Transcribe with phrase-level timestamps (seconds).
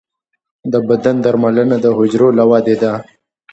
[0.71, 2.93] د بدن درملنه د حجرو له ودې ده.